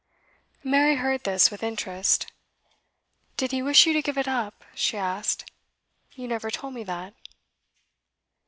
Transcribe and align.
Mary 0.63 0.95
heard 0.95 1.25
this 1.25 1.51
with 1.51 1.61
interest. 1.61 2.25
'Did 3.37 3.51
he 3.51 3.61
wish 3.61 3.85
you 3.85 3.93
to 3.93 4.01
give 4.01 4.17
it 4.17 4.27
up?' 4.27 4.63
she 4.73 4.97
asked. 4.97 5.45
'You 6.15 6.27
never 6.27 6.49
told 6.49 6.73
me 6.73 6.81
that. 6.85 7.13